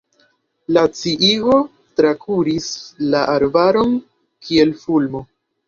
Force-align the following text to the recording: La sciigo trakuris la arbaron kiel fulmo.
La 0.77 0.83
sciigo 0.99 1.57
trakuris 2.01 2.71
la 3.13 3.23
arbaron 3.37 3.95
kiel 4.49 4.77
fulmo. 4.85 5.27